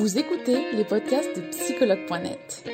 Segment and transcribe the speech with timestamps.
[0.00, 2.64] Vous écoutez les podcasts de psychologue.net.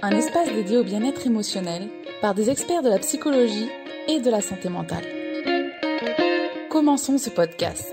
[0.00, 1.88] Un espace dédié au bien-être émotionnel
[2.20, 3.68] par des experts de la psychologie
[4.06, 5.02] et de la santé mentale.
[6.70, 7.92] Commençons ce podcast.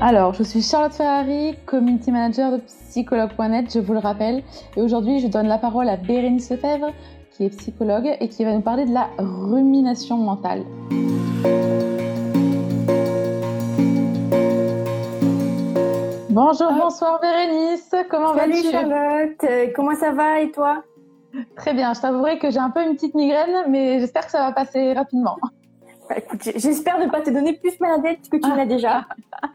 [0.00, 4.44] Alors, je suis Charlotte Ferrari, community manager de psychologue.net, je vous le rappelle.
[4.76, 6.92] Et aujourd'hui, je donne la parole à Bérénice Lefebvre,
[7.42, 10.64] qui est psychologue et qui va nous parler de la rumination mentale.
[16.30, 18.54] Bonjour, bonsoir Bérénice, comment vas-tu?
[18.54, 20.84] Salut Charlotte, euh, comment ça va et toi?
[21.56, 24.46] Très bien, je t'avouerai que j'ai un peu une petite migraine, mais j'espère que ça
[24.46, 25.36] va passer rapidement.
[26.08, 26.16] Bah,
[26.56, 29.06] j'espère ne pas te donner plus maladette que tu l'as déjà.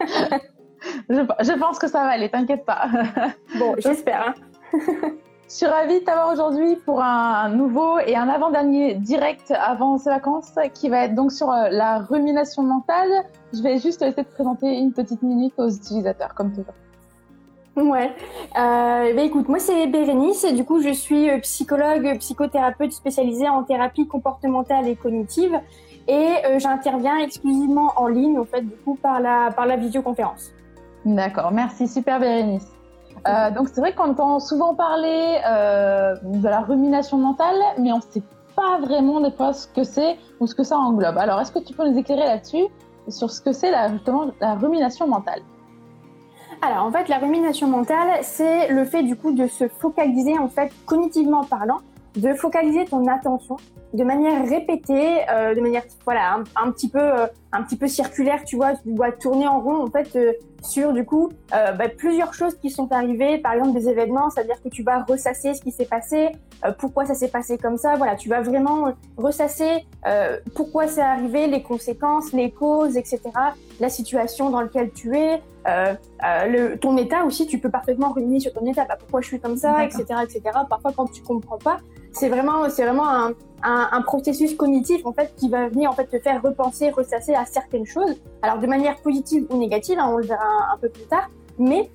[1.10, 2.88] je, pense que ça va aller, t'inquiète pas.
[3.58, 4.34] bon, j'espère.
[4.72, 5.12] Hein.
[5.48, 10.10] Je suis ravie de t'avoir aujourd'hui pour un nouveau et un avant-dernier direct avant ces
[10.10, 13.08] vacances qui va être donc sur euh, la rumination mentale.
[13.54, 16.74] Je vais juste essayer de présenter une petite minute aux utilisateurs, comme toujours.
[17.76, 18.10] Ouais.
[18.58, 23.48] Euh, bah écoute, moi c'est Bérénice et du coup je suis euh, psychologue, psychothérapeute spécialisée
[23.48, 25.58] en thérapie comportementale et cognitive
[26.08, 30.50] et euh, j'interviens exclusivement en ligne en fait du coup par la par la visioconférence.
[31.04, 32.77] D'accord, merci, super Bérénice.
[33.26, 37.96] Euh, donc c'est vrai qu'on entend souvent parler euh, de la rumination mentale, mais on
[37.96, 38.22] ne sait
[38.54, 41.18] pas vraiment des fois ce que c'est ou ce que ça englobe.
[41.18, 42.64] Alors est-ce que tu peux nous éclairer là-dessus
[43.08, 45.40] sur ce que c'est justement la rumination mentale?
[46.60, 50.48] Alors en fait, la rumination mentale, c'est le fait du coup de se focaliser en
[50.48, 51.78] fait cognitivement parlant,
[52.18, 53.56] de focaliser ton attention
[53.94, 58.44] de manière répétée, euh, de manière voilà un, petit peu euh, un petit peu circulaire,
[58.44, 61.88] tu vois, tu dois tourner en rond en fait euh, sur du coup euh, bah,
[61.88, 65.62] plusieurs choses qui sont arrivées, par exemple des événements, c'est-à-dire que tu vas ressasser ce
[65.62, 66.28] qui s'est passé,
[66.78, 69.86] pourquoi ça s'est passé comme ça, voilà, tu vas vraiment ressasser
[70.54, 73.20] pourquoi c'est arrivé, les conséquences, les causes, etc.,
[73.80, 78.52] la situation dans laquelle tu es, le, ton état aussi, tu peux parfaitement revenir sur
[78.52, 80.40] ton état, bah, pourquoi je suis comme ça, etc., etc.
[80.68, 81.78] Parfois quand tu comprends pas,
[82.12, 85.94] c'est vraiment c'est vraiment un un, un, processus cognitif en fait qui va venir en
[85.94, 88.20] fait te faire repenser, ressasser à certaines choses.
[88.42, 91.28] Alors de manière positive ou négative, hein, on le verra un, peu plus tard.
[91.58, 91.90] Mais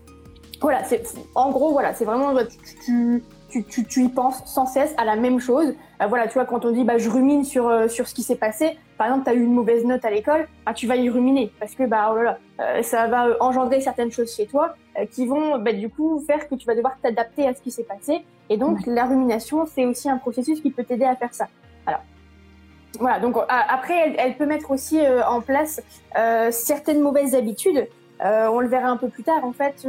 [0.61, 1.03] voilà, c'est
[1.35, 3.23] en gros voilà, c'est vraiment tu, tu,
[3.61, 5.75] tu, tu, y penses sans cesse à la même chose.
[6.01, 8.23] Euh, voilà, tu vois quand on dit bah je rumine sur euh, sur ce qui
[8.23, 8.77] s'est passé.
[8.97, 11.51] Par exemple, tu as eu une mauvaise note à l'école, bah, tu vas y ruminer
[11.59, 14.75] parce que bah oh là là, euh, ça va engendrer certaines choses chez toi
[15.11, 17.83] qui vont bah, du coup faire que tu vas devoir t'adapter à ce qui s'est
[17.83, 21.47] passé et donc, la rumination, c'est aussi un processus qui peut t'aider à faire ça.
[21.87, 22.01] Alors,
[22.99, 23.19] voilà.
[23.19, 25.81] Donc, après, elle, peut mettre aussi en place
[26.51, 27.87] certaines mauvaises habitudes.
[28.23, 29.44] Euh, on le verra un peu plus tard.
[29.44, 29.85] En fait,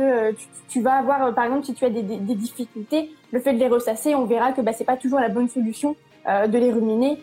[0.69, 4.15] tu, vas avoir, par exemple, si tu as des, difficultés, le fait de les ressasser,
[4.15, 5.97] on verra que bah, c'est pas toujours la bonne solution
[6.27, 7.19] de les ruminer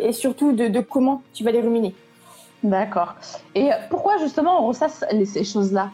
[0.00, 1.94] et surtout de, comment tu vas les ruminer.
[2.62, 3.16] D'accord.
[3.54, 5.90] Et pourquoi justement on ressasse ces choses-là?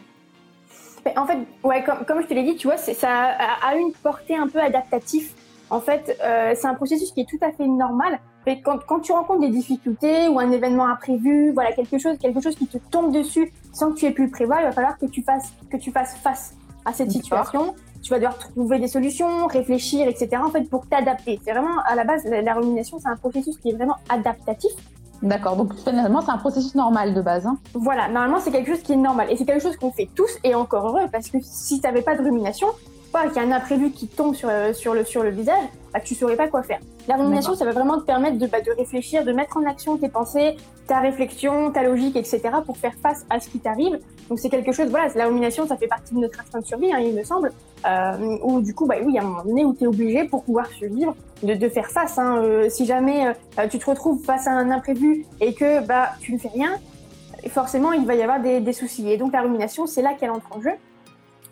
[1.17, 4.35] En fait, ouais, comme, comme je te l'ai dit, tu vois, ça a, une portée
[4.35, 5.31] un peu adaptative.
[5.69, 8.19] En fait, euh, c'est un processus qui est tout à fait normal.
[8.63, 12.55] quand, quand, tu rencontres des difficultés ou un événement imprévu, voilà quelque chose, quelque chose
[12.55, 15.05] qui te tombe dessus sans que tu aies pu le prévoir, il va falloir que
[15.05, 16.53] tu fasses que tu fasses face
[16.85, 17.75] à cette situation.
[18.01, 20.29] Tu vas devoir trouver des solutions, réfléchir, etc.
[20.43, 21.39] En fait, pour t'adapter.
[21.45, 24.71] C'est vraiment à la base la, la rumination, c'est un processus qui est vraiment adaptatif.
[25.21, 27.45] D'accord, donc finalement c'est un processus normal de base.
[27.45, 27.57] Hein.
[27.73, 30.31] Voilà, normalement c'est quelque chose qui est normal et c'est quelque chose qu'on fait tous
[30.43, 32.67] et encore heureux parce que si tu n'avais pas de rumination,
[33.11, 35.63] pas qu'il y a un imprévu qui tombe sur, euh, sur, le, sur le visage,
[35.93, 36.79] bah, tu saurais pas quoi faire.
[37.07, 39.97] La rumination, ça va vraiment te permettre de, bah, de réfléchir, de mettre en action
[39.97, 40.55] tes pensées,
[40.87, 42.41] ta réflexion, ta logique, etc.
[42.65, 43.99] pour faire face à ce qui t'arrive.
[44.29, 46.93] Donc c'est quelque chose, voilà, la rumination, ça fait partie de notre instinct de survie,
[46.93, 47.51] hein, il me semble,
[47.85, 50.43] euh, où du coup, bah oui, à un moment donné où tu es obligé pour
[50.43, 52.17] pouvoir survivre, de, de faire face.
[52.17, 56.09] Hein, euh, si jamais euh, tu te retrouves face à un imprévu et que bah
[56.21, 56.77] tu ne fais rien,
[57.49, 59.09] forcément il va y avoir des, des soucis.
[59.11, 60.71] Et donc la rumination, c'est là qu'elle entre en jeu.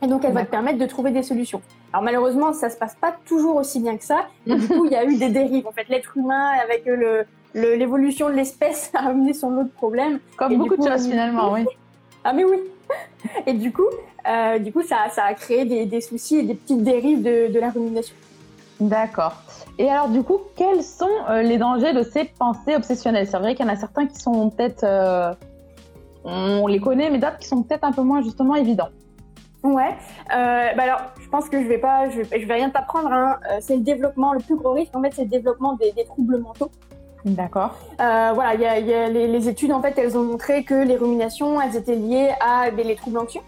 [0.02, 1.62] Et donc, elle va te permettre de trouver des solutions.
[1.92, 4.28] Alors, malheureusement, ça se passe pas toujours aussi bien que ça.
[4.48, 5.68] Et du coup, il y a eu des dérives.
[5.68, 10.20] En fait, l'être humain, avec le, l'évolution de l'espèce, a amené son lot de problèmes.
[10.38, 11.66] Comme beaucoup de choses, finalement, oui.
[12.24, 12.58] Ah, mais oui.
[13.48, 13.88] Et du coup,
[14.28, 17.52] euh, du coup ça, ça a créé des, des, soucis et des petites dérives de,
[17.52, 18.14] de la rumination.
[18.80, 19.36] D'accord.
[19.78, 23.28] Et alors, du coup, quels sont euh, les dangers de ces pensées obsessionnelles?
[23.28, 24.84] C'est vrai qu'il y en a certains qui sont peut-être.
[24.84, 25.34] Euh,
[26.24, 28.90] on les connaît, mais d'autres qui sont peut-être un peu moins, justement, évidents.
[29.64, 29.96] Ouais.
[30.34, 33.12] Euh, bah alors, je pense que je vais pas, je vais, je vais rien t'apprendre.
[33.12, 33.40] Hein.
[33.52, 36.06] Euh, c'est le développement, le plus gros risque en fait, c'est le développement des, des
[36.06, 36.72] troubles mentaux.
[37.26, 37.76] D'accord.
[38.00, 40.64] Euh, voilà, il y a, y a les, les, études en fait, elles ont montré
[40.64, 43.42] que les ruminations, elles étaient liées à ben, les troubles anxieux,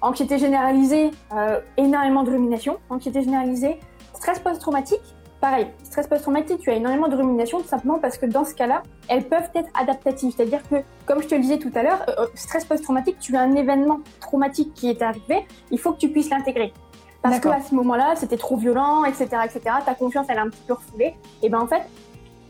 [0.00, 3.78] anxiété généralisée, euh, énormément de rumination, anxiété généralisée,
[4.14, 5.13] stress post-traumatique,
[5.44, 8.82] pareil, stress post-traumatique, tu as énormément de rumination tout simplement parce que dans ce cas-là,
[9.08, 10.32] elles peuvent être adaptatives.
[10.34, 13.42] C'est-à-dire que, comme je te le disais tout à l'heure, euh, stress post-traumatique, tu as
[13.42, 16.72] un événement traumatique qui est arrivé, il faut que tu puisses l'intégrer.
[17.20, 19.60] Parce qu'à ce moment-là, c'était trop violent, etc., etc.
[19.84, 21.14] Ta confiance, elle est un petit peu refoulée.
[21.42, 21.82] Et ben en fait,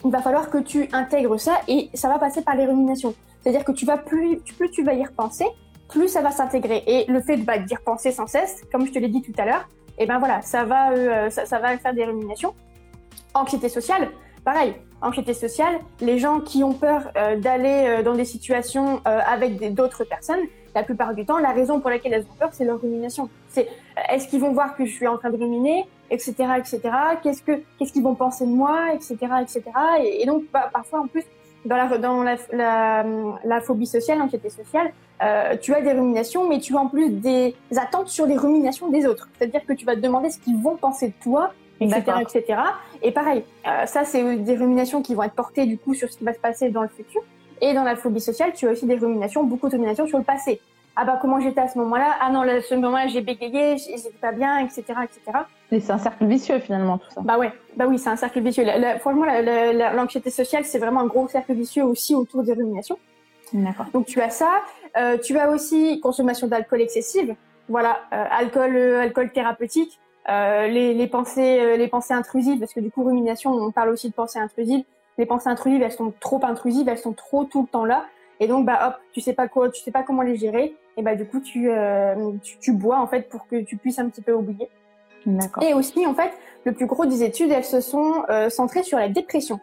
[0.04, 3.14] il va falloir que tu intègres ça et ça va passer par les ruminations.
[3.40, 5.46] C'est-à-dire que tu vas plus, plus tu vas y repenser,
[5.88, 6.84] plus ça va s'intégrer.
[6.86, 9.34] Et le fait de bah, d'y repenser sans cesse, comme je te l'ai dit tout
[9.36, 9.68] à l'heure,
[9.98, 12.54] et ben voilà, ça va, euh, ça, va faire des ruminations.
[13.34, 14.10] Anxiété sociale,
[14.44, 14.74] pareil.
[15.02, 20.04] Anxiété sociale, les gens qui ont peur euh, d'aller euh, dans des situations avec d'autres
[20.04, 20.40] personnes,
[20.74, 23.28] la plupart du temps, la raison pour laquelle elles ont peur, c'est leur rumination.
[23.48, 23.68] C'est
[24.10, 26.80] est-ce qu'ils vont voir que je suis en train de ruminer, etc., etc.
[27.22, 29.62] Qu'est-ce que qu'est-ce qu'ils vont penser de moi, etc., etc.
[30.02, 31.24] Et, donc bah, parfois en plus
[31.64, 33.04] dans la dans la, la,
[33.44, 34.92] la phobie sociale, l'anxiété sociale,
[35.22, 38.88] euh, tu as des ruminations, mais tu as en plus des attentes sur les ruminations
[38.88, 39.28] des autres.
[39.38, 41.52] C'est-à-dire que tu vas te demander ce qu'ils vont penser de toi,
[41.84, 42.60] etc., etc.
[43.02, 46.18] Et pareil, euh, ça c'est des ruminations qui vont être portées du coup sur ce
[46.18, 47.22] qui va se passer dans le futur.
[47.60, 50.24] Et dans la phobie sociale, tu as aussi des ruminations, beaucoup de ruminations sur le
[50.24, 50.60] passé.
[50.96, 52.14] Ah bah comment j'étais à ce moment-là?
[52.20, 55.38] Ah non, à ce moment-là j'ai bégayé, j'étais pas bien, etc., etc.
[55.72, 57.20] Et c'est un cercle vicieux finalement tout ça.
[57.20, 58.64] Bah ouais, bah oui, c'est un cercle vicieux.
[59.00, 59.26] franchement,
[59.94, 62.98] l'anxiété sociale, c'est vraiment un gros cercle vicieux aussi autour des ruminations.
[63.52, 63.86] D'accord.
[63.92, 64.62] Donc tu as ça,
[64.96, 67.34] euh, tu as aussi consommation d'alcool excessive.
[67.68, 69.98] Voilà, euh, alcool, alcool thérapeutique.
[70.28, 74.14] Les, les pensées, les pensées intrusives, parce que du coup rumination, on parle aussi de
[74.14, 74.84] pensées intrusives.
[75.18, 78.04] Les pensées intrusives, elles sont trop intrusives, elles sont trop tout le temps là.
[78.40, 80.74] Et donc bah hop, tu sais pas quoi, tu sais pas comment les gérer.
[80.96, 81.70] Et bah du coup tu,
[82.42, 84.68] tu, tu bois en fait pour que tu puisses un petit peu oublier.
[85.62, 86.32] Et aussi en fait,
[86.64, 89.60] le plus gros des études, elles se sont centrées sur la dépression.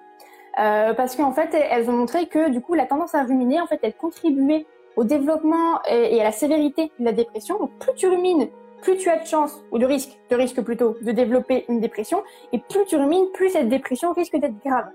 [0.59, 3.67] Euh, parce qu'en fait, elles ont montré que du coup, la tendance à ruminer, en
[3.67, 4.65] fait, elle contribuait
[4.95, 7.57] au développement et à la sévérité de la dépression.
[7.57, 8.49] Donc, plus tu rumines,
[8.81, 12.23] plus tu as de chance, ou de risque, de risque plutôt, de développer une dépression.
[12.51, 14.87] Et plus tu rumines, plus cette dépression risque d'être grave.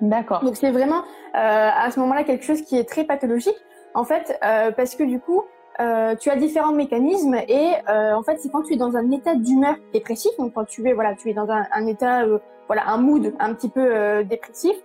[0.00, 0.42] D'accord.
[0.42, 1.02] Donc, c'est vraiment
[1.34, 3.56] euh, à ce moment-là quelque chose qui est très pathologique,
[3.94, 5.44] en fait, euh, parce que du coup,
[5.80, 9.10] euh, tu as différents mécanismes et euh, en fait c'est quand tu es dans un
[9.12, 12.38] état d'humeur dépressif donc quand tu es voilà tu es dans un, un état euh,
[12.66, 14.76] voilà un mood un petit peu euh, dépressif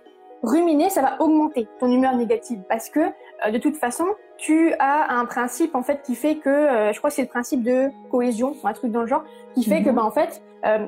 [0.42, 4.06] ruminer, ça va augmenter ton humeur négative parce que euh, de toute façon,
[4.38, 7.28] tu as un principe en fait qui fait que, euh, je crois que c'est le
[7.28, 9.24] principe de cohésion, un truc dans le genre,
[9.54, 9.96] qui fait que, mhm.
[9.96, 10.86] bah, en fait, euh,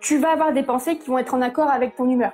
[0.00, 2.32] tu vas avoir des pensées qui vont être en accord avec ton humeur.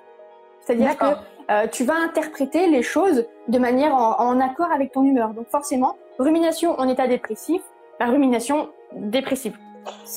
[0.60, 5.30] C'est-à-dire que tu vas interpréter les choses de manière en, en, accord avec ton humeur.
[5.30, 7.62] Donc forcément, rumination en état dépressif,
[8.00, 9.56] la rumination dépressive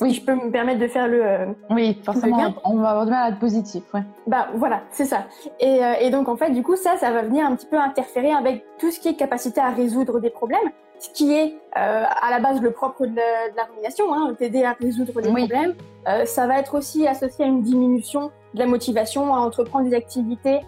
[0.01, 0.13] oui.
[0.13, 1.23] je peux me permettre de faire le.
[1.23, 4.03] Euh, oui, forcément, on va avoir du mal à être positif, ouais.
[4.27, 5.25] Bah voilà, c'est ça.
[5.59, 7.77] Et, euh, et, donc en fait, du coup, ça, ça va venir un petit peu
[7.77, 12.03] interférer avec tout ce qui est capacité à résoudre des problèmes, ce qui est euh,
[12.05, 15.29] à la base le propre de la, de la rumination, hein, t'aider à résoudre des
[15.29, 15.75] problèmes.
[16.07, 19.95] Euh, ça va être aussi associé à une diminution de la motivation à entreprendre des
[19.95, 20.61] activités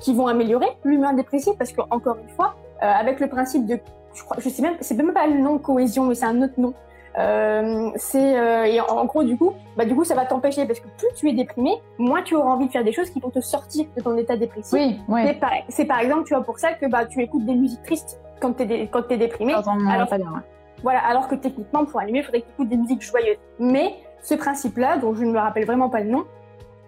[0.00, 3.78] qui vont améliorer l'humain dépressif, parce que encore une fois, avec le principe de,
[4.12, 6.54] je crois, je sais même, c'est même pas le nom cohésion, mais c'est un autre
[6.58, 6.74] nom.
[7.18, 10.78] Euh, c'est euh, et en, gros du coup, bah du coup ça va t'empêcher parce
[10.78, 13.30] que plus tu es déprimé, moins tu auras envie de faire des choses qui vont
[13.30, 14.72] te sortir de ton état dépressif.
[14.72, 15.22] Oui, oui.
[15.68, 18.52] C'est par, exemple tu vois pour ça que bah tu écoutes des musiques tristes quand
[18.52, 19.52] t'es quand t'es déprimé.
[19.52, 20.42] alors, pas bien,
[20.84, 23.38] Voilà, alors que techniquement pour allumer, il faudrait que tu écoutes des musiques joyeuses.
[23.58, 26.24] Mais ce principe-là, dont je ne me rappelle vraiment pas le nom,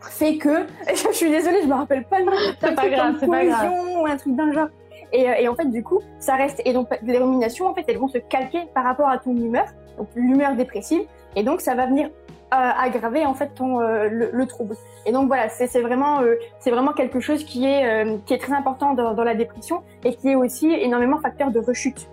[0.00, 2.32] fait que je suis désolée, je me rappelle pas le nom.
[2.60, 3.72] C'est pas grave, c'est pas grave.
[3.98, 4.68] Ou un truc d'un genre.
[5.12, 6.62] Et, euh, et, en fait, du coup, ça reste.
[6.64, 9.64] Et donc, les ruminations, en fait, elles vont se calquer par rapport à ton humeur
[10.00, 11.02] donc l'humeur dépressive,
[11.36, 12.08] et donc ça va venir
[12.52, 14.74] euh, aggraver en fait ton euh, le, trouble.
[15.06, 17.84] Et donc voilà, c'est vraiment euh, c'est vraiment quelque chose qui est
[18.24, 21.60] qui est très important dans, dans, la dépression et qui est aussi énormément facteur de
[21.60, 22.08] rechute.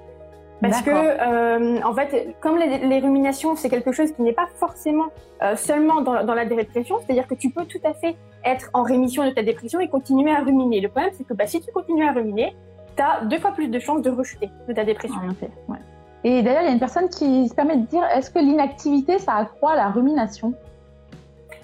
[0.61, 5.07] Parce que en fait, comme les, les ruminations, c'est quelque chose qui n'est pas forcément
[5.55, 9.25] seulement dans, dans, la dépression, c'est-à-dire que tu peux tout à fait être en rémission
[9.25, 10.81] de ta dépression et continuer à ruminer.
[10.81, 12.55] Le problème, c'est que bah, si tu continues à ruminer,
[12.95, 15.19] tu as deux fois plus de chances de rechuter de ta dépression.
[15.67, 15.77] Ouais.
[16.23, 19.19] Et d'ailleurs, il y a une personne qui se permet de dire est-ce que l'inactivité,
[19.19, 20.53] ça accroît la rumination?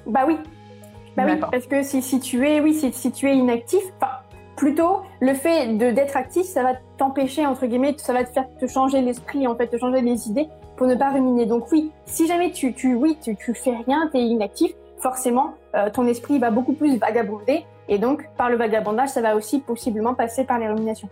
[0.06, 0.38] Bah oui.
[1.16, 4.14] Bah oui, parce que si, si, tu es, oui, si, si tu es inactif, enfin,
[4.56, 8.48] plutôt le fait de d'être actif, ça va t'empêcher entre guillemets, ça va te faire
[8.60, 11.46] te changer l'esprit, en fait, te changer les idées pour ne pas ruminer.
[11.46, 15.54] Donc oui, si jamais tu, tu oui, tu, tu fais rien, tu es inactif, forcément,
[15.76, 19.60] euh, ton esprit va beaucoup plus vagabonder, et donc par le vagabondage, ça va aussi
[19.60, 21.10] possiblement passer par les ruminations.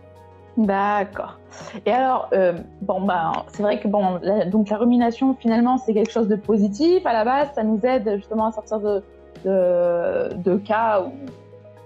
[0.56, 1.38] D'accord.
[1.86, 5.94] Et alors, euh, bon, bah, c'est vrai que bon, la, donc la rumination, finalement, c'est
[5.94, 7.04] quelque chose de positif.
[7.06, 9.02] À la base, ça nous aide justement à sortir de,
[9.44, 11.12] de, de cas où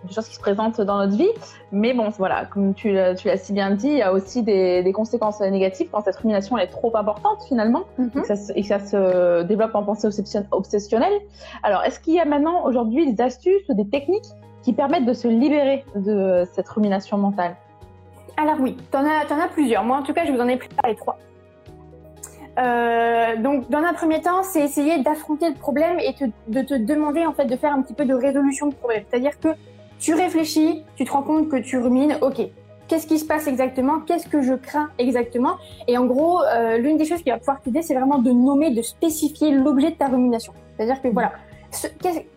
[0.07, 1.29] des choses qui se présentent dans notre vie.
[1.73, 5.41] Mais bon, voilà, comme tu, l'as si bien dit, il y a aussi des, conséquences
[5.41, 8.11] négatives quand cette rumination est trop importante finalement mhm.
[8.55, 10.09] et, que ça, se développe en pensée
[10.51, 11.13] obsessionnelle.
[11.63, 14.29] Alors, est-ce qu'il y a maintenant aujourd'hui des astuces ou des techniques
[14.63, 17.57] qui permettent de se libérer de cette rumination mentale?
[18.37, 19.85] Alors oui, tu en, en, as plusieurs.
[19.85, 21.19] Moi, en tout cas, je vous en ai préparé trois.
[22.59, 26.15] Euh, donc, dans un premier temps, c'est essayer d'affronter le problème et
[26.49, 29.05] de te demander en fait de faire un petit peu de résolution de problème.
[29.09, 29.49] C'est-à-dire que
[29.99, 32.17] tu réfléchis, tu te rends compte que tu rumines.
[32.23, 32.41] Ok,
[32.89, 34.01] qu'est-ce qui se passe exactement?
[34.01, 35.57] Qu'est-ce que je crains exactement?
[35.87, 38.71] Et en gros, euh, l'une des choses qui va pouvoir t'aider, c'est vraiment de nommer,
[38.71, 40.53] de spécifier l'objet de ta rumination.
[40.77, 41.33] C'est-à-dire que voilà,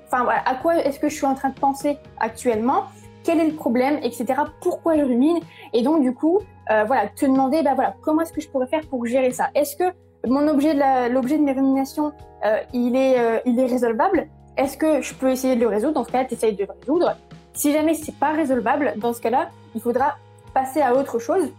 [0.08, 2.86] enfin voilà, à quoi est-ce que je suis en train de penser actuellement?
[3.24, 4.26] Quel est le problème, etc.
[4.62, 5.40] Pourquoi je rumine
[5.74, 6.40] Et donc du coup,
[6.72, 9.50] euh, voilà, te demander, bah voilà, comment est-ce que je pourrais faire pour gérer ça?
[9.56, 9.86] Est-ce que
[10.28, 10.74] mon objet
[11.10, 12.12] l'objet de mes ruminations,
[12.46, 14.28] euh, il est, euh, il est résolvable?
[14.58, 15.94] Est-ce que je peux essayer de le résoudre?
[15.94, 17.16] Dans ce cas-là, tu essayes de le résoudre.
[17.54, 20.18] Si jamais c'est pas résolvable, dans ce cas-là, il faudra
[20.54, 21.52] passer à autre chose,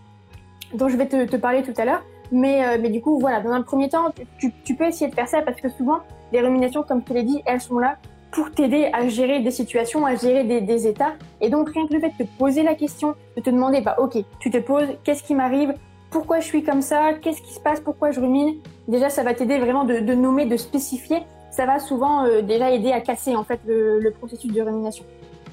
[0.74, 2.02] dont je vais te, parler tout à l'heure.
[2.30, 5.26] Mais, mais du coup, voilà, dans un premier temps, tu, tu, peux essayer de faire
[5.26, 5.98] ça parce que souvent,
[6.32, 7.96] les ruminations, comme tu l'as dit, elles sont là
[8.32, 11.14] pour t'aider à gérer des situations, à gérer des, des, états.
[11.40, 13.96] Et donc, rien que le fait de te poser la question, de te demander, bah,
[13.99, 15.75] ok, tu te poses, qu'est-ce qui m'arrive?
[16.10, 18.56] Pourquoi je suis comme ça, qu'est-ce qui se passe, pourquoi je rumine?
[18.88, 21.22] Déjà, ça va t'aider vraiment de, nommer, de spécifier.
[21.50, 25.04] Ça va souvent euh, déjà aider à casser en fait le, processus de rumination.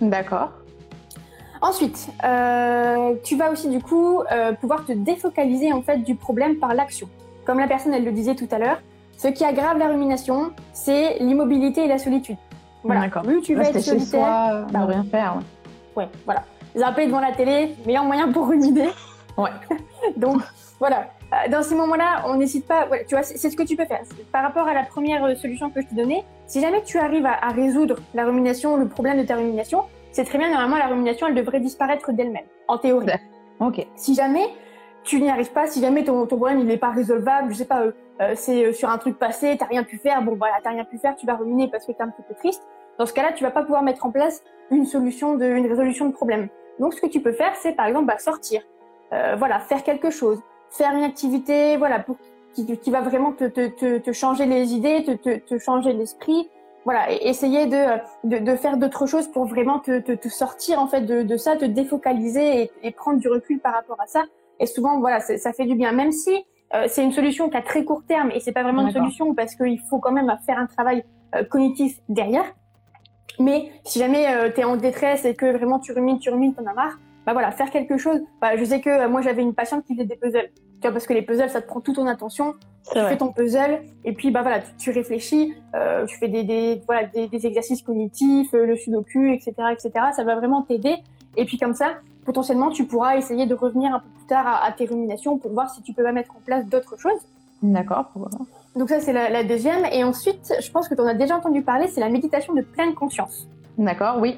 [0.01, 0.49] D'accord.
[1.61, 6.57] Ensuite, euh, tu vas aussi du coup euh, pouvoir te défocaliser en fait du problème
[6.57, 7.09] par l'action.
[7.45, 8.79] Comme la personne elle le disait tout à l'heure,
[9.17, 12.37] ce qui aggrave la rumination, c'est l'immobilité et la solitude.
[12.83, 13.01] Voilà.
[13.01, 13.23] D'accord.
[13.23, 15.37] Plus tu vas être solitaire, bah, rien faire.
[15.95, 16.43] Ouais, ouais voilà.
[16.75, 18.89] Zapper devant la télé, meilleur moyen pour ruminer.
[19.37, 19.49] Ouais.
[20.17, 20.41] Donc
[20.79, 21.07] voilà.
[21.33, 22.87] Euh, dans ces moments-là, on n'hésite pas.
[23.07, 24.01] tu vois, c'est ce que tu peux faire.
[24.31, 27.25] Par rapport à la première euh, solution que je t'ai donnée, si jamais tu arrives
[27.25, 30.49] à, résoudre la rumination, le problème de ta rumination, c'est très bien.
[30.49, 33.07] Normalement, la rumination, elle devrait disparaître d'elle-même, en théorie.
[33.59, 33.85] Ok.
[33.95, 34.47] Si jamais
[35.07, 37.83] tu n'y arrives pas, si jamais ton, problème il n'est pas résolvable, je sais pas,
[38.21, 40.97] euh, c'est sur un truc passé, t'as rien pu faire, bon voilà, t'as rien pu
[40.97, 42.61] faire, tu vas ruminer parce que t'es un petit peu triste.
[42.99, 46.07] Dans ce cas-là, tu vas pas pouvoir mettre en place une solution de, une résolution
[46.07, 46.49] de problème.
[46.79, 48.61] Donc, ce que tu peux faire, c'est par exemple bah, sortir,
[49.13, 52.17] euh, voilà, faire quelque chose, faire une activité, voilà, pour
[52.53, 56.49] qui, qui va vraiment te, te, te, changer les idées, te, te, te changer l'esprit,
[56.85, 57.83] voilà, essayer de,
[58.23, 61.37] de, de faire d'autres choses pour vraiment te, te, te, sortir en fait de, de
[61.37, 64.23] ça, te défocaliser et, et, prendre du recul par rapport à ça.
[64.59, 66.31] Et souvent, voilà, ça fait du bien, même si
[66.73, 69.33] euh, c'est une solution qui a très court terme et c'est pas vraiment une solution
[69.33, 71.03] parce qu'il faut quand même faire un travail
[71.35, 72.45] euh, cognitif derrière.
[73.39, 76.65] Mais si jamais tu es en détresse et que vraiment tu rumines, tu rumines, t'en
[76.65, 76.97] as marre,
[77.27, 78.21] bah voilà, faire quelque chose.
[78.41, 80.49] Bah, je sais que euh, moi j'avais une patiente qui faisait des puzzles.
[80.53, 82.55] Tu vois, parce que les puzzles, ça te prend toute ton attention.
[82.93, 86.81] Tu fais ton puzzle et puis bah voilà, tu, réfléchis, euh, tu fais des, des
[86.87, 89.91] voilà des, des, exercices cognitifs, euh, le sudoku, etc., etc.
[90.15, 90.95] Ça va vraiment t'aider.
[91.35, 91.97] Et puis comme ça,
[92.27, 95.73] potentiellement, tu pourras essayer de revenir un peu plus tard à, tes ruminations pour voir
[95.73, 97.21] si tu peux pas mettre en place d'autres choses.
[97.63, 98.11] D'accord.
[98.75, 99.85] Donc ça c'est la, la, deuxième.
[99.91, 102.61] Et ensuite, je pense que tu en as déjà entendu parler, c'est la méditation de
[102.61, 103.47] pleine conscience.
[103.77, 104.37] D'accord, oui.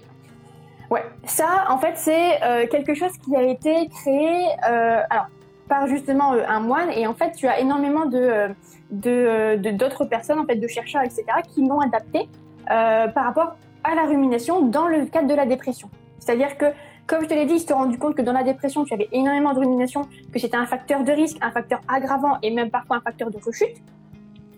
[0.89, 5.27] Ouais, ça, en fait, c'est euh, quelque chose qui a été créé, euh, alors
[5.67, 8.55] par justement euh, un moine, et en fait, tu as énormément de
[8.91, 12.27] d'autres personnes, en fait, de chercheurs, etc., qui l'ont adapté
[12.65, 15.89] par rapport à la rumination dans le cadre de la dépression.
[16.19, 16.65] C'est-à-dire que,
[17.09, 18.93] comme je te l'ai dit, ils se sont rendu compte que dans la dépression, tu
[18.93, 22.69] avais énormément de rumination, que c'était un facteur de risque, un facteur aggravant et même
[22.69, 23.77] parfois un facteur de rechute.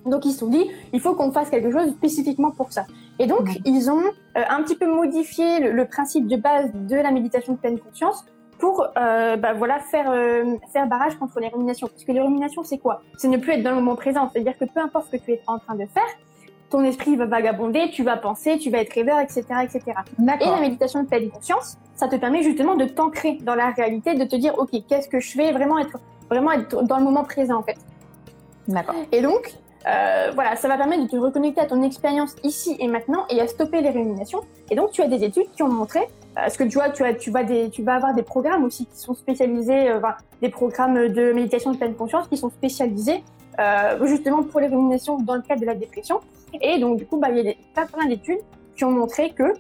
[0.05, 2.85] Donc ils se sont dit, il faut qu'on fasse quelque chose spécifiquement pour ça.
[3.19, 7.11] Et donc ils ont euh, un petit peu modifié le, principe de base de la
[7.11, 8.25] méditation de pleine conscience
[8.59, 11.87] pour euh, bah, voilà faire euh, faire barrage contre les ruminations.
[11.87, 13.01] Parce que les ruminations c'est quoi?
[13.17, 14.29] C'est ne plus être dans le moment présent.
[14.33, 16.03] C'est-à-dire que peu importe ce que tu es en train de faire,
[16.71, 19.81] ton esprit va vagabonder, tu vas penser, tu vas être rêveur, etc., etc.
[20.19, 24.15] Et la méditation de pleine conscience, ça te permet justement de t'ancrer dans la réalité,
[24.15, 25.99] de te dire ok qu'est-ce que je fais, vraiment être
[26.29, 27.77] vraiment être dans le moment présent en fait.
[28.67, 28.95] D'accord.
[29.11, 29.53] Et donc,
[29.87, 33.41] euh, voilà, ça va permettre de te reconnecter à ton expérience ici et maintenant et
[33.41, 34.41] à stopper les ruminations.
[34.69, 35.99] Et donc, tu as des études qui ont montré,
[36.35, 38.85] parce que tu vois, tu, as, tu, vas des, tu vas avoir des programmes aussi
[38.85, 39.99] qui sont spécialisés, euh,
[40.41, 43.40] des programmes de méditation de pleine conscience qui sont spécialisés euh,
[44.05, 46.19] justement pour les ruminations dans le cadre de la dépression.
[46.61, 48.39] Et donc, du coup, bah, il y a des, plein d'études
[48.75, 49.53] qui ont montré que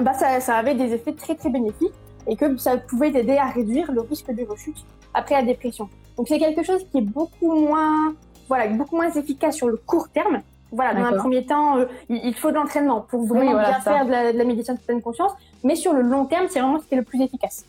[0.00, 1.94] bah, ça, ça avait des effets très très bénéfiques
[2.26, 4.76] et que ça pouvait t'aider à réduire le risque de rechute
[5.14, 5.88] après la dépression.
[6.16, 8.14] Donc c'est quelque chose qui est beaucoup moins
[8.48, 10.40] voilà, beaucoup moins efficace sur le court terme.
[10.70, 14.10] Voilà, dans un premier temps, euh, il faut de l'entraînement pour vraiment bien faire de
[14.10, 15.32] la, méditation de pleine conscience.
[15.64, 17.64] Mais sur le long terme, c'est vraiment ce qui est le plus efficace.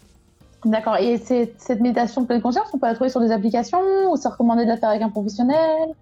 [0.66, 0.98] D'accord.
[0.98, 3.80] Et cette méditation de pleine conscience, on peut la trouver sur des applications
[4.12, 5.94] ou c'est recommandé de la faire avec un professionnel?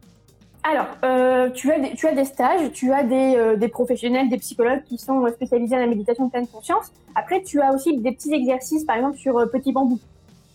[0.64, 4.30] Alors, euh, tu, as des, tu as des stages, tu as des, euh, des, professionnels,
[4.30, 6.92] des psychologues qui sont spécialisés en la méditation de pleine conscience.
[7.16, 10.00] Après, tu as aussi des petits exercices, par exemple, sur petit bambou.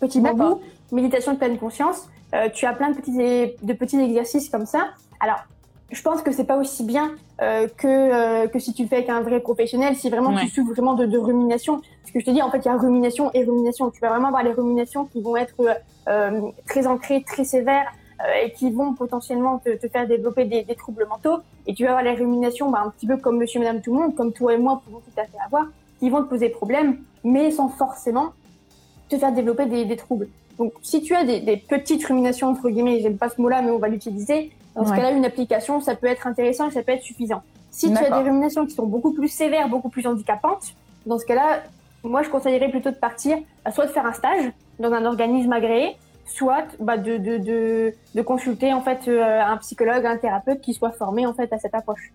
[0.00, 2.08] Petit bambou, méditation de pleine conscience.
[2.52, 4.88] tu as plein de petits, de petits exercices comme ça.
[5.20, 5.44] Alors,
[5.92, 8.96] je pense que c'est pas aussi bien euh, que euh, que si tu le fais
[8.96, 11.80] avec un vrai professionnel, si vraiment tu souffres vraiment de, de, rumination.
[12.00, 13.90] Parce que je te dis, en fait, il y a rumination et rumination.
[13.90, 15.54] Tu vas vraiment avoir les ruminations qui vont être
[16.08, 20.62] euh, très ancrées, très sévères euh, et qui vont potentiellement te, te faire développer des,
[20.62, 21.42] des, troubles mentaux.
[21.66, 24.00] Et tu vas avoir les ruminations, bah, un petit peu comme Monsieur, Madame, tout le
[24.00, 25.66] monde, comme toi et moi pouvons tout à fait avoir,
[26.00, 28.32] qui vont te poser problème, mais sans forcément
[29.10, 30.28] te faire développer des, des troubles.
[30.58, 33.70] Donc, si tu as des, des petites ruminations entre guillemets, j'aime pas ce mot-là, mais
[33.70, 36.92] on va l'utiliser dans ce cas-là, une application, ça peut être intéressant et ça peut
[36.92, 37.42] être suffisant.
[37.70, 40.74] Si tu as des ruminations qui sont beaucoup plus sévères, beaucoup plus handicapantes,
[41.06, 41.62] dans ce cas-là,
[42.04, 45.52] moi, je conseillerais plutôt de partir, bah, soit de faire un stage dans un organisme
[45.52, 50.60] agréé, soit bah, de, de, de, de, consulter en fait euh, un psychologue, un thérapeute
[50.60, 52.12] qui soit formé en fait à cette approche.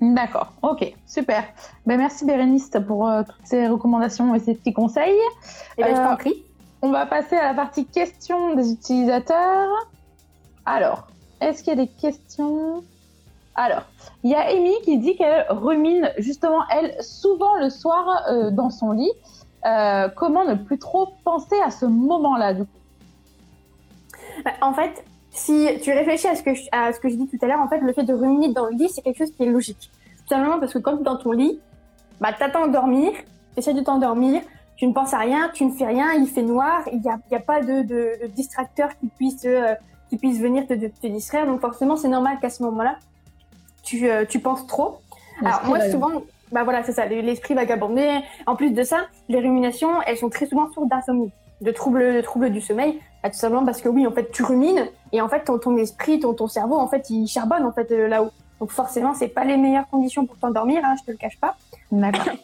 [0.00, 1.44] D'accord, ok, super.
[1.86, 5.12] Ben, merci Bérénice pour euh, toutes ces recommandations et ces petits conseils.
[5.12, 6.42] Et eh ben, je t'en euh, prie.
[6.82, 9.68] On va passer à la partie questions des utilisateurs.
[10.64, 11.09] Alors,
[11.40, 12.82] est-ce qu'il y a des questions?
[13.54, 13.82] Alors,
[14.22, 18.70] il y a Amy qui dit qu'elle rumine justement, elle, souvent le soir euh, dans
[18.70, 19.10] son lit.
[19.66, 22.68] Euh, comment ne plus trop penser à ce moment-là, du coup?
[24.44, 26.42] Bah, En fait, si tu réfléchis à ce,
[27.00, 28.88] que je, dis tout à l'heure, en fait, le fait de ruminer dans le lit,
[28.88, 29.90] c'est quelque chose qui est logique.
[30.22, 31.60] Tout simplement parce que quand tu es dans ton lit,
[32.20, 33.12] bah, tu attends de dormir,
[33.54, 34.42] tu essaies de t'endormir,
[34.76, 37.18] tu ne penses à rien, tu ne fais rien, il fait noir, il n'y a,
[37.32, 39.74] a, pas de, distracteur qui puisse euh,
[40.10, 41.46] qui puissent venir te, te distraire.
[41.46, 42.96] Donc forcément, c'est normal qu'à ce moment-là,
[43.82, 44.98] tu, euh, tu penses trop.
[45.42, 46.10] Alors moi, souvent,
[46.52, 48.20] bah voilà, c'est ça, l'esprit vagabondé.
[48.46, 52.20] En plus de ça, les ruminations, elles sont très souvent sources d'insomnie, de troubles, de
[52.20, 53.00] troubles du sommeil.
[53.22, 55.76] Bah, tout simplement parce que oui, en fait, tu rumines et en fait, ton, ton
[55.76, 58.30] esprit, ton, ton cerveau, en fait, il charbonne en fait euh, là-haut.
[58.58, 61.56] Donc forcément, c'est pas les meilleures conditions pour t'endormir, hein, je te le cache pas.
[61.92, 62.34] D'accord.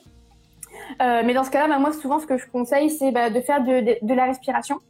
[1.02, 3.40] Euh, mais dans ce cas-là, bah, moi, souvent, ce que je conseille, c'est bah, de
[3.40, 4.80] faire de, de, de, la respiration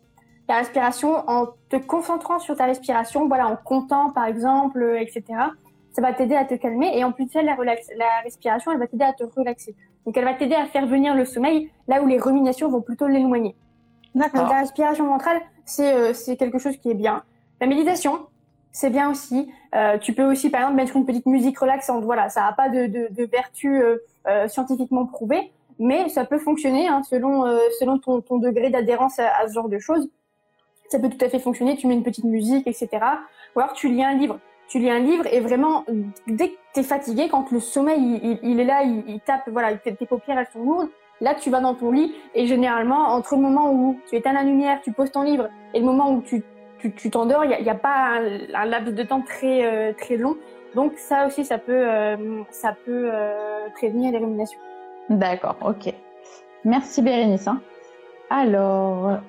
[0.46, 5.22] ta respiration en te concentrant sur ta respiration, voilà, en comptant par exemple, euh, etc.
[5.92, 8.72] Ça va t'aider à te calmer et en plus de ça, la, relax la respiration,
[8.72, 9.74] elle va t'aider à te relaxer.
[10.04, 13.08] Donc elle va t'aider à faire venir le sommeil là où les ruminations vont plutôt
[13.08, 13.56] l'éloigner.
[14.14, 14.48] D'accord.
[14.48, 17.22] La respiration ventrale, c'est euh, c'est quelque chose qui est bien.
[17.60, 18.26] La méditation,
[18.76, 19.50] c'est bien aussi.
[19.74, 22.04] Euh, tu peux aussi par exemple mettre une petite musique relaxante.
[22.04, 23.96] Voilà, ça n'a pas de, de, de vertu euh,
[24.28, 27.44] euh, scientifiquement prouvée, mais ça peut fonctionner hein, selon
[27.80, 30.10] selon ton, ton degré d'adhérence à, à, ce genre de choses
[30.88, 31.76] ça peut tout à fait fonctionner.
[31.76, 32.88] Tu mets une petite musique, etc.
[33.54, 34.38] Ou alors tu lis un livre.
[34.68, 35.84] Tu lis un livre et vraiment,
[36.26, 39.92] dès que tu es fatigué, quand le sommeil il, est là, il, tape, voilà, tes
[39.92, 40.88] paupières elles sont lourdes,
[41.20, 44.42] là tu vas dans ton lit et généralement entre le moment où tu éteins la
[44.42, 46.42] lumière, tu poses ton livre et le moment où tu
[46.96, 48.20] tu t'endors, il n'y a, pas
[48.54, 50.36] un, laps de temps très euh, très long.
[50.74, 54.44] Donc ça aussi, ça peut euh, ça peut euh, prévenir les.
[55.08, 55.92] D'accord, ok.
[56.64, 57.46] Merci Bérénice.
[57.48, 57.60] Hein.
[58.28, 59.20] Alors,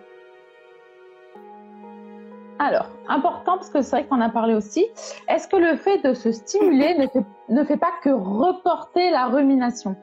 [2.60, 4.86] alors, important parce que c'est vrai qu'on a parlé aussi.
[5.28, 9.26] Est-ce que le fait de se stimuler ne fait, ne fait pas que reporter la
[9.26, 9.96] rumination?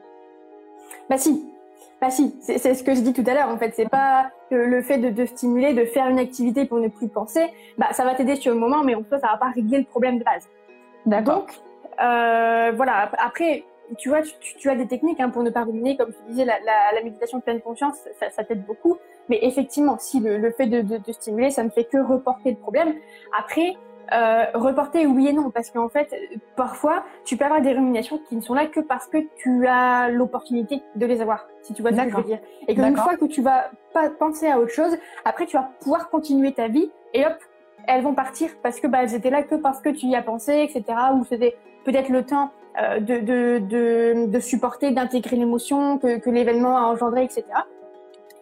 [1.09, 1.45] Bah si,
[2.01, 3.49] bah si, c'est ce que je dis tout à l'heure.
[3.49, 6.87] En fait, c'est pas le fait de, de, stimuler, de faire une activité pour ne
[6.87, 7.51] plus penser.
[7.77, 9.85] Bah ça va t'aider sur le moment, mais en fait, ça va pas régler le
[9.85, 10.47] problème de base.
[11.05, 11.39] D'accord.
[11.39, 11.59] Donc
[12.01, 13.11] euh, voilà.
[13.17, 13.65] Après,
[13.97, 16.45] tu vois, tu, tu, as des techniques hein, pour ne pas ruminer, comme tu disais,
[16.45, 18.97] la, la, la méditation de pleine conscience, ça, ça t'aide beaucoup.
[19.29, 22.51] Mais effectivement, si le, le fait de, de, de, stimuler, ça ne fait que reporter
[22.51, 22.93] le problème.
[23.37, 23.75] Après,
[24.13, 26.13] euh, reporter oui et non, parce qu'en fait,
[26.55, 30.09] parfois, tu peux avoir des ruminations qui ne sont là que parce que tu as
[30.09, 32.39] l'opportunité de les avoir, si tu vois ce que je veux dire.
[32.67, 36.09] Et qu'une fois que tu vas pas penser à autre chose, après, tu vas pouvoir
[36.09, 37.33] continuer ta vie et hop,
[37.87, 40.21] elles vont partir parce que bah, elles étaient là que parce que tu y as
[40.21, 40.83] pensé, etc.
[41.15, 46.29] Ou c'était peut-être le temps euh, de, de, de, de, supporter, d'intégrer l'émotion que, que
[46.29, 47.43] l'événement a engendré, etc.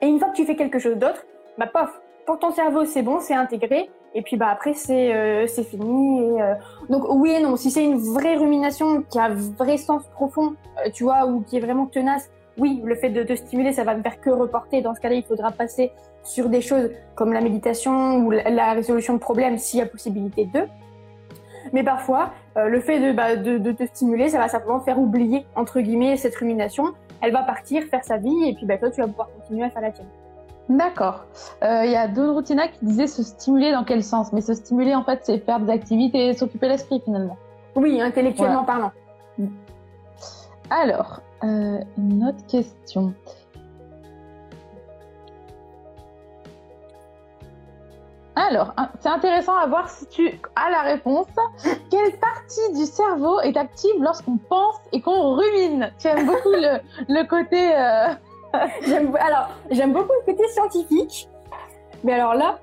[0.03, 1.25] Et une fois que tu fais quelque chose d'autre,
[1.57, 1.89] bah pof,
[2.25, 6.41] pour ton cerveau c'est bon, c'est intégré, et puis bah après c'est euh, c'est fini.
[6.41, 6.55] Euh...
[6.89, 10.55] Donc oui et non, si c'est une vraie rumination qui a un vrai sens profond,
[10.85, 13.85] euh, tu vois, ou qui est vraiment tenace, oui, le fait de te stimuler, ça
[13.85, 14.81] va ne faire que reporter.
[14.81, 15.93] Dans ce cas-là, il faudra passer
[16.25, 20.49] sur des choses comme la méditation ou la résolution de problèmes s'il y a possibilité
[20.53, 20.63] de.
[21.71, 25.81] Mais parfois, le fait de, bah, de, te stimuler, ça va simplement faire oublier, entre
[25.81, 26.93] guillemets, cette rumination.
[27.23, 29.69] Elle va partir, faire sa vie, et puis bah, toi, tu vas pouvoir continuer à
[29.69, 30.07] faire la tienne.
[30.69, 31.25] D'accord.
[31.61, 34.31] Il euh, y a d'autres Routina qui disait se stimuler dans quel sens?
[34.33, 37.37] Mais se stimuler, en fait, c'est faire des activités, s'occuper l'esprit, finalement.
[37.75, 38.91] Oui, intellectuellement parlant.
[40.69, 43.13] Alors, euh, une autre question.
[48.35, 51.27] Alors, c'est intéressant à voir si tu as la réponse.
[51.91, 55.91] Quelle partie du cerveau est active lorsqu'on pense et qu'on rumine?
[55.99, 57.75] Tu aimes beaucoup le, le côté.
[57.75, 58.13] Euh...
[59.19, 61.29] alors, j'aime beaucoup le côté scientifique.
[62.03, 62.59] Mais alors là,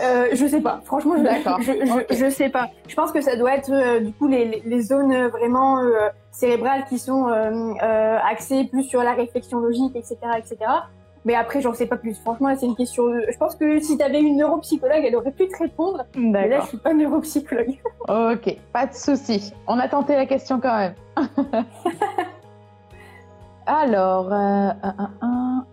[0.00, 0.80] euh, je sais pas.
[0.84, 2.70] Franchement, je, je, je, sais pas.
[2.88, 6.84] Je pense que ça doit être euh, du coup les, les, zones vraiment euh, cérébrales
[6.88, 10.56] qui sont axées plus sur la réflexion logique, etc., etc.
[11.24, 12.18] Mais après, j'en sais pas plus.
[12.18, 13.04] Franchement, c'est une question.
[13.30, 16.04] Je pense que si tu avais une neuropsychologue, elle aurait pu te répondre.
[16.16, 17.78] Mais là, je suis pas neuropsychologue.
[18.08, 19.52] ok, pas de souci.
[19.68, 20.94] On a tenté la question quand même.
[23.66, 24.76] Alors, un,
[25.20, 25.64] un,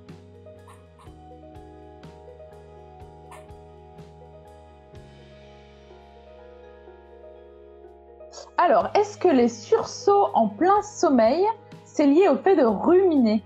[8.61, 11.43] Alors, est-ce que les sursauts en plein sommeil,
[11.85, 13.41] c'est lié au fait de ruminer?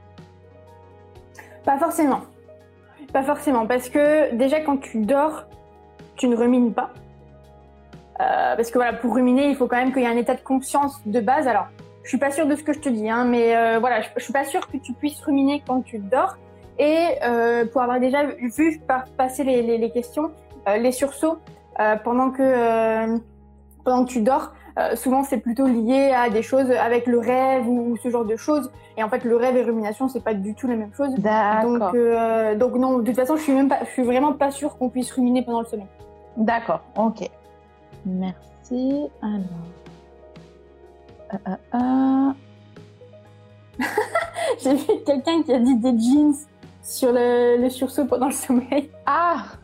[1.65, 2.21] Pas forcément.
[3.11, 5.45] Pas forcément, parce que déjà quand tu dors,
[6.15, 6.91] tu ne rumines pas.
[8.21, 10.35] Euh, parce que voilà, pour ruminer, il faut quand même qu'il y ait un état
[10.35, 11.47] de conscience de base.
[11.47, 11.67] Alors,
[12.03, 14.23] je suis pas sûre de ce que je te dis, hein, mais euh, voilà, je,
[14.23, 16.37] suis pas sûre que tu puisses ruminer quand tu dors.
[16.79, 18.81] Et euh, pour avoir déjà vu
[19.17, 20.31] passer les, questions,
[20.67, 21.37] les sursauts
[22.03, 23.19] pendant que
[23.83, 27.67] pendant que tu dors, euh, souvent c'est plutôt lié à des choses avec le rêve
[27.67, 28.71] ou, ce genre de choses.
[28.97, 31.13] Et en fait, le rêve et rumination, c'est pas du tout la même chose.
[31.15, 34.51] Donc, euh, donc non, de toute façon, je suis même pas, je suis vraiment pas
[34.51, 35.87] sûre qu'on puisse ruminer pendant le sommeil.
[36.37, 37.29] D'accord, ok.
[38.05, 39.07] Merci.
[39.21, 39.39] Alors.
[41.33, 42.31] Euh, euh,
[44.63, 46.33] J'ai vu quelqu'un qui a dit des jeans
[46.81, 48.91] sur le, le sursaut pendant le sommeil.
[49.05, 49.45] Ah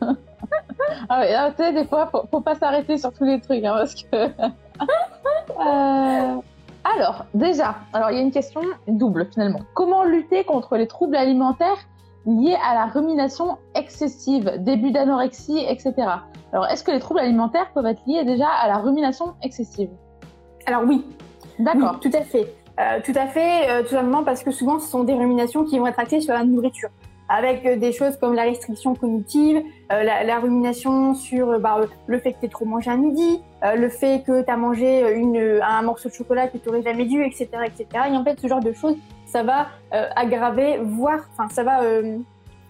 [1.08, 3.64] ah oui, ah, tu sais, des fois, faut, faut pas s'arrêter sur tous les trucs,
[3.64, 4.50] hein, parce que.
[4.80, 6.40] Euh,
[6.84, 9.60] alors, déjà, alors il y a une question double finalement.
[9.74, 11.86] Comment lutter contre les troubles alimentaires
[12.26, 15.94] liés à la rumination excessive, début d'anorexie, etc.
[16.52, 19.90] Alors, est-ce que les troubles alimentaires peuvent être liés déjà à la rumination excessive?
[20.66, 21.04] Alors oui.
[21.58, 22.00] D'accord.
[22.00, 22.54] tout à fait.
[22.78, 25.78] Euh, tout à fait, euh, tout simplement parce que souvent ce sont des ruminations qui
[25.78, 26.88] vont être axées sur la nourriture
[27.30, 29.62] avec euh, des choses comme la restriction cognitive,
[29.92, 33.40] euh, la, la, rumination sur euh, bah, le fait que tu trop mangé à midi,
[33.62, 37.04] le fait que tu as mangé une, un morceau de chocolat que tu n'aurais jamais
[37.04, 37.86] dû, etc., etc.
[38.10, 39.68] Et en fait, ce genre de choses, ça va
[40.16, 41.82] aggraver, voire, enfin, ça va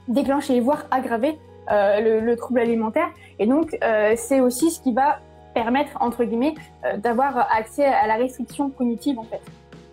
[0.08, 3.08] déclencher, voire aggraver le, le, trouble alimentaire.
[3.38, 3.78] Et donc,
[4.16, 5.20] c'est aussi ce qui va
[5.54, 6.54] permettre, entre guillemets,
[6.96, 9.40] d'avoir accès à la restriction cognitive, en fait.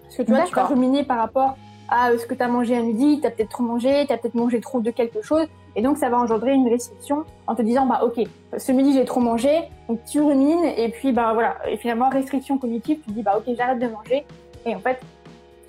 [0.01, 1.57] Parce que tu vois, tu vas ruminer par rapport
[1.89, 4.17] à ce que tu as mangé à midi, tu as peut-être trop mangé, tu as
[4.17, 5.45] peut-être mangé trop de quelque chose,
[5.75, 8.25] et donc ça va engendrer une restriction en te disant bah ok,
[8.57, 12.57] ce midi j'ai trop mangé, donc tu rumines, et puis bah voilà, et finalement restriction
[12.57, 14.25] cognitive, tu dis bah ok j'arrête de manger,
[14.65, 14.99] et en fait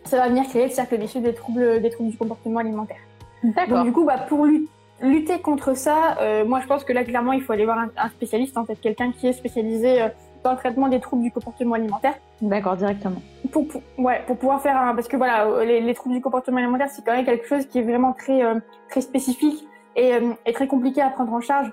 [0.05, 2.99] ça va venir créer le cercle vicieux des troubles, des troubles du comportement alimentaire.
[3.43, 4.47] Donc du coup bah pour
[5.01, 8.09] lutter contre ça, euh, moi je pense que là clairement il faut aller voir un,
[8.09, 8.77] spécialiste, en fait.
[8.77, 10.09] Quelqu'un qui est spécialisé euh,
[10.49, 12.15] dans le traitement des troubles du comportement alimentaire.
[12.41, 13.21] D'accord, directement.
[13.53, 13.67] Pour,
[13.99, 17.15] ouais, pour pouvoir faire un, parce que voilà, les, troubles du comportement alimentaire, c'est quand
[17.15, 18.55] même quelque chose qui est vraiment très, euh,
[18.89, 21.71] très spécifique et, euh, et, très compliqué à prendre en charge.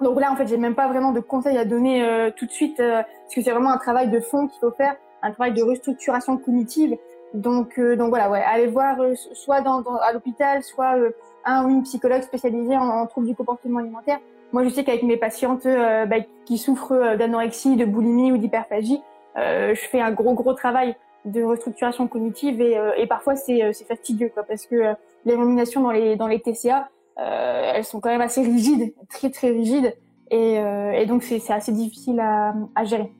[0.00, 2.50] Donc là, en fait, j'ai même pas vraiment de conseils à donner euh, tout de
[2.50, 5.62] suite, parce que c'est vraiment un travail de fond qu'il faut faire, un travail de
[5.62, 6.96] restructuration cognitive.
[7.34, 8.96] Donc, donc voilà, ouais, aller voir
[9.34, 10.96] soit dans, à l'hôpital, soit
[11.44, 14.18] un ou une psychologue spécialisée en, en troubles du comportement alimentaire
[14.52, 18.36] moi, je sais qu'avec mes patientes euh, bah, qui souffrent euh, d'anorexie, de boulimie ou
[18.36, 19.00] d'hyperphagie,
[19.36, 24.66] euh, je fais un gros gros travail de restructuration cognitive et, parfois c'est fastidieux parce
[24.66, 24.94] que
[25.26, 29.50] les ruminations dans les dans les TCA, elles sont quand même assez rigides, très très
[29.50, 29.94] rigides
[30.30, 33.12] et, et donc c'est assez difficile à, à gérer.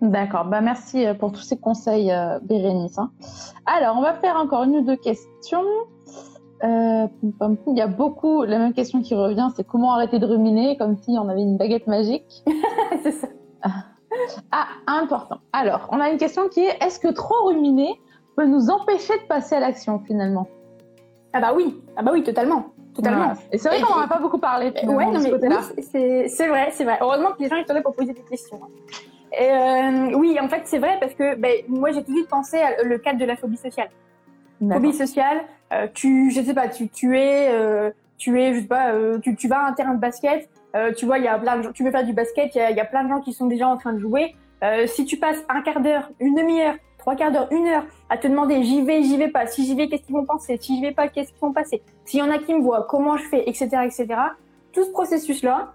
[0.00, 2.96] D'accord, bah merci pour tous ces conseils, Bérénice.
[2.96, 3.10] Hein.
[3.66, 5.64] Alors, on va faire encore une ou deux questions.
[6.64, 7.06] Euh,
[7.66, 10.96] il y a beaucoup, la même question qui revient, c'est comment arrêter de ruminer, comme
[10.96, 12.44] si on avait une baguette magique.
[13.02, 13.28] c'est ça.
[14.50, 15.38] Ah, important.
[15.52, 18.00] Alors, on a une question qui est, est-ce que trop ruminer
[18.36, 20.48] peut nous empêcher de passer à l'action finalement?
[21.32, 22.66] Ah bah oui, ah bah oui, totalement.
[22.94, 23.34] Totalement.
[23.52, 24.72] Et c'est vrai qu'on n'en a pas beaucoup parlé.
[24.84, 26.98] Ouais, non, mais oui, c'est vrai, c'est vrai.
[27.00, 28.58] Heureusement que les gens sont là pour poser des questions.
[29.38, 32.28] Et euh, oui, en fait, c'est vrai parce que ben, moi, j'ai tout de suite
[32.28, 33.88] pensé à le cadre de la phobie sociale.
[34.60, 35.38] Phobie sociale,
[35.72, 39.18] euh, tu, je sais pas, tu, tu es, euh, tu es, je sais pas, euh,
[39.18, 41.56] tu, tu vas à un terrain de basket, euh, tu vois, il y a plein
[41.56, 43.20] de gens, tu veux faire du basket, il y a, y a, plein de gens
[43.20, 44.34] qui sont déjà en train de jouer.
[44.86, 48.26] si tu passes un quart d'heure, une demi-heure, trois quarts d'heure, une heure à te
[48.26, 50.82] demander j'y vais, j'y vais pas, si j'y vais, qu'est-ce qu'ils vont penser, si j'y
[50.82, 53.24] vais pas, qu'est-ce qu'ils vont passer, s'il y en a qui me voient, comment je
[53.24, 54.06] fais, etc., etc.
[54.72, 55.74] Tout ce processus-là,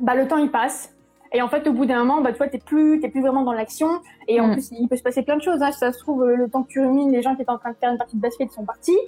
[0.00, 0.94] bah le temps il passe,
[1.32, 3.42] et en fait, au bout d'un moment, bah, tu vois, t'es plus, t'es plus vraiment
[3.42, 3.88] dans l'action.
[4.28, 4.52] Et en mm.
[4.52, 5.62] plus, il peut se passer plein de choses.
[5.62, 5.72] Hein.
[5.72, 7.70] Si ça se trouve, le temps que tu rumines, les gens qui étaient en train
[7.70, 8.98] de faire une partie de basket sont partis.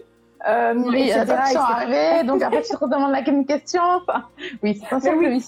[0.47, 3.81] Euh, oui, attention arriver, donc après tu te redemandes la même question.
[3.83, 4.25] Enfin,
[4.63, 5.15] oui, c'est ça.
[5.17, 5.43] Oui.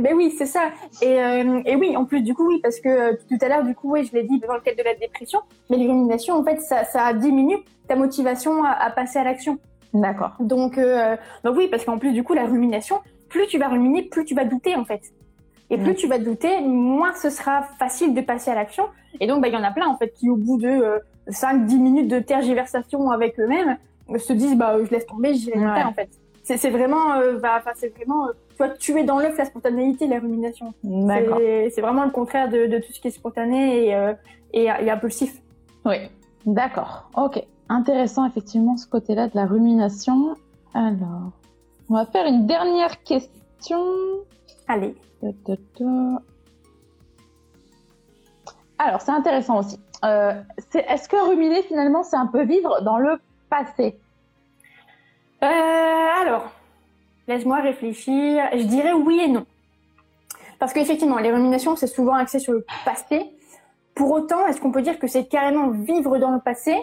[0.00, 0.70] Ben oui, c'est ça.
[1.02, 3.64] Et, euh, et oui, en plus du coup, oui, parce que euh, tout à l'heure,
[3.64, 6.44] du coup, oui, je l'ai dit dans le cadre de la dépression, mais l'illumination, en
[6.44, 7.58] fait, ça, ça diminue
[7.88, 9.58] ta motivation à, à passer à l'action.
[9.92, 10.32] D'accord.
[10.38, 14.02] Donc, euh, donc oui, parce qu'en plus du coup, la rumination, plus tu vas ruminer,
[14.02, 15.00] plus tu vas douter en fait.
[15.70, 18.84] Et plus tu vas douter, moins ce sera facile de passer à l'action.
[19.20, 21.78] Et donc, bah, il y en a plein en fait qui, au bout de 5-10
[21.78, 23.76] minutes de tergiversation avec eux-mêmes,
[24.16, 26.08] se disent bah je laisse tomber, j'y vais en fait.
[26.42, 30.20] C'est vraiment, euh, bah, c'est vraiment, euh, tu vois, tuer dans l'œuf la spontanéité, la
[30.20, 30.74] rumination.
[30.84, 34.12] C'est vraiment le contraire de, de, tout ce qui est spontané et, euh,
[34.52, 35.42] et, et impulsif.
[35.84, 35.96] Oui,
[36.46, 37.10] d'accord.
[37.16, 40.36] Ok, intéressant effectivement ce côté-là de la rumination.
[40.72, 41.32] Alors,
[41.90, 43.80] on va faire une dernière question.
[44.68, 44.94] Allez.
[48.78, 49.80] Alors, c'est intéressant aussi.
[50.04, 50.34] Euh,
[50.74, 53.98] Est-ce que ruminer finalement, c'est un peu vivre dans le passé?
[55.42, 55.46] Euh,
[56.20, 56.50] Alors,
[57.28, 58.44] laisse-moi réfléchir.
[58.52, 59.46] Je dirais oui et non.
[60.58, 63.30] Parce qu'effectivement, les ruminations, c'est souvent axé sur le passé.
[63.94, 66.76] Pour autant, est-ce qu'on peut dire que c'est carrément vivre dans le passé?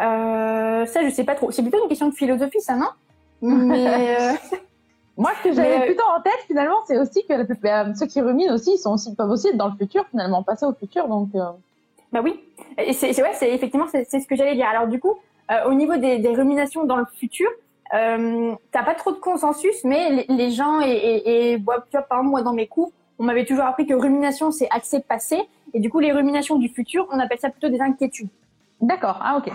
[0.00, 1.50] Euh, Ça, je sais pas trop.
[1.50, 2.88] C'est plutôt une question de philosophie, ça, non?
[3.42, 4.34] Mais
[5.16, 7.34] moi, ce que j'avais plutôt en tête, finalement, c'est aussi que
[7.94, 10.64] ceux qui ruminent aussi, ils sont aussi peuvent aussi être dans le futur, finalement, passer
[10.64, 11.06] au futur.
[11.08, 11.30] Donc,
[12.12, 12.38] bah oui.
[12.78, 14.68] Et c'est ouais, c'est effectivement c'est ce que j'allais dire.
[14.68, 15.14] Alors du coup,
[15.50, 17.48] euh, au niveau des, des, ruminations dans le futur,
[17.94, 22.18] euh, t'as pas trop de consensus, mais les, gens et, et, et tu vois, par
[22.18, 25.40] exemple, moi dans mes cours, on m'avait toujours appris que rumination c'est accès passé,
[25.74, 28.28] et du coup les ruminations du futur, on appelle ça plutôt des inquiétudes.
[28.80, 29.18] D'accord.
[29.22, 29.50] Ah ok.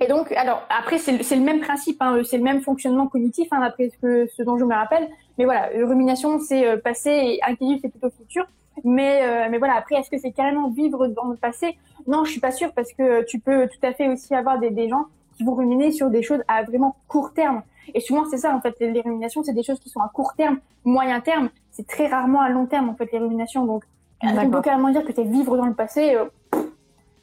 [0.00, 3.60] Et donc, alors après, c'est le, même principe, hein, c'est le même fonctionnement cognitif, hein,
[3.62, 5.08] après ce, que, ce dont je me rappelle.
[5.38, 8.46] Mais voilà, rumination, c'est euh, passé et inquiétude, c'est plutôt futur.
[8.84, 11.76] Mais, euh, mais voilà, après, est-ce que c'est carrément vivre dans le passé?
[12.06, 14.70] Non, je suis pas sûre parce que tu peux tout à fait aussi avoir des,
[14.70, 15.06] des gens
[15.36, 17.62] qui vont ruminer sur des choses à vraiment court terme.
[17.94, 20.34] Et souvent, c'est ça, en fait, les ruminations, c'est des choses qui sont à court
[20.36, 21.50] terme, moyen terme.
[21.70, 23.66] C'est très rarement à long terme, en fait, les ruminations.
[23.66, 23.84] Donc,
[24.22, 26.14] on peut carrément dire que es vivre dans le passé.
[26.14, 26.24] Euh,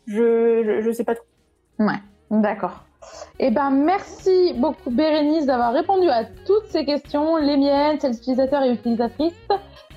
[0.08, 1.26] je, je, je sais pas trop.
[1.80, 2.00] Ouais,
[2.32, 2.84] d'accord.
[3.40, 8.64] Eh ben, merci beaucoup Bérénice d'avoir répondu à toutes ces questions, les miennes, celles utilisateurs
[8.64, 9.34] et utilisatrices.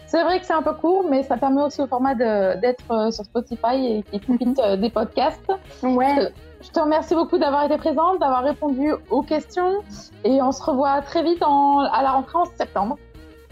[0.06, 3.10] C'est vrai que c'est un peu court, mais ça permet aussi au format d'être euh,
[3.10, 5.52] sur Spotify et qui profite euh, des podcasts.
[5.82, 6.32] Ouais.
[6.62, 9.82] Je te remercie beaucoup d'avoir été présente, d'avoir répondu aux questions
[10.24, 12.96] et on se revoit très vite en, à la rentrée en septembre.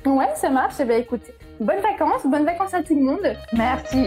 [0.07, 0.75] Ouais, ça marche.
[0.81, 1.23] Eh bien, écoute,
[1.61, 3.37] bonnes vacances, bonnes vacances à tout le monde.
[3.53, 4.07] Merci.